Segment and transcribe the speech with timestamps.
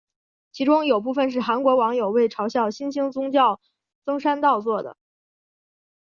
[0.51, 3.59] 其中有部分是韩国网友为嘲笑新兴宗教
[4.03, 4.97] 甑山道做的。